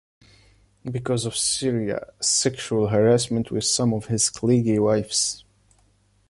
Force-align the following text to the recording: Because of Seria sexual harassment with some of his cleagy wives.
Because 0.83 1.27
of 1.27 1.35
Seria 1.37 2.11
sexual 2.19 2.87
harassment 2.87 3.51
with 3.51 3.65
some 3.65 3.93
of 3.93 4.07
his 4.07 4.31
cleagy 4.31 4.79
wives. 4.83 5.45